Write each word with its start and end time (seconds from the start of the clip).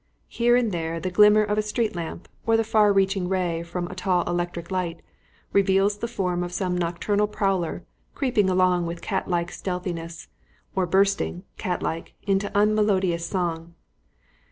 Here 0.33 0.55
and 0.55 0.71
there 0.71 0.99
the 0.99 1.11
glimmer 1.11 1.43
of 1.43 1.59
a 1.59 1.61
street 1.61 1.95
lamp 1.95 2.27
or 2.47 2.57
the 2.57 2.63
far 2.63 2.91
reaching 2.91 3.29
ray 3.29 3.61
from 3.61 3.85
a 3.87 3.93
tall 3.93 4.23
electric 4.27 4.71
light 4.71 4.99
reveals 5.53 5.99
the 5.99 6.07
form 6.07 6.43
of 6.43 6.51
some 6.51 6.75
nocturnal 6.75 7.27
prowler 7.27 7.85
creeping 8.15 8.49
along 8.49 8.87
with 8.87 9.03
cat 9.03 9.27
like 9.27 9.51
stealthiness, 9.51 10.27
or 10.75 10.87
bursting, 10.87 11.43
cat 11.57 11.83
like, 11.83 12.15
into 12.23 12.49
unmelodious 12.57 13.27
song. 13.27 13.75